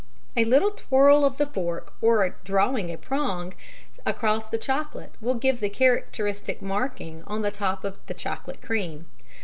A 0.35 0.45
little 0.45 0.71
twirl 0.71 1.23
of 1.23 1.37
the 1.37 1.45
fork 1.45 1.93
or 2.01 2.27
drawing 2.43 2.91
a 2.91 2.97
prong 2.97 3.53
across 4.03 4.49
the 4.49 4.57
chocolate 4.57 5.13
will 5.21 5.35
give 5.35 5.59
the 5.59 5.69
characteristic 5.69 6.59
marking 6.59 7.21
on 7.27 7.43
the 7.43 7.51
top 7.51 7.83
of 7.83 7.99
the 8.07 8.15
chocolate 8.15 8.63
creme. 8.63 9.05